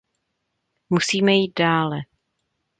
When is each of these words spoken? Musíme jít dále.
Musíme 0.89 1.31
jít 1.33 1.55
dále. 1.59 1.97